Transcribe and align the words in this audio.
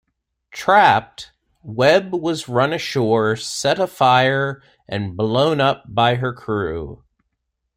Trapped, 0.49 1.31
Webb 1.61 2.11
was 2.11 2.49
run 2.49 2.73
ashore, 2.73 3.35
set 3.35 3.77
afire, 3.77 4.63
and 4.87 5.15
blown 5.15 5.61
up 5.61 5.83
by 5.87 6.15
her 6.15 6.33
crew. 6.33 7.03